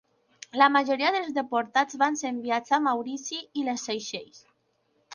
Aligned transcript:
La 0.61 0.69
majoria 0.75 1.11
dels 1.17 1.35
deportats 1.35 1.99
van 2.05 2.19
ser 2.23 2.33
enviats 2.39 2.75
a 2.79 2.83
Maurici 2.89 3.41
i 3.63 3.71
les 3.71 3.89
Seychelles. 3.91 4.47